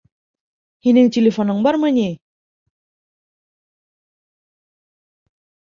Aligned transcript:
Һинең 0.87 1.11
телефоның 1.17 1.59
бармы 1.67 1.91
ни? 1.99 2.07